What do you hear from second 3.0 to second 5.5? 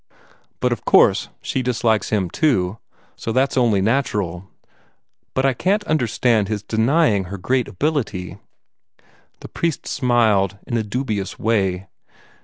so that's only natural. But